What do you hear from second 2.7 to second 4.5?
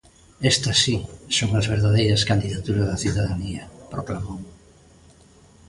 da cidadanía", proclamou.